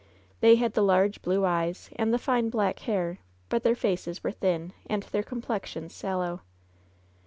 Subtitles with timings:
[0.39, 3.19] They had the large blue eyes and the fine black hair,
[3.49, 6.41] but their faces were thin and their complexions sallow.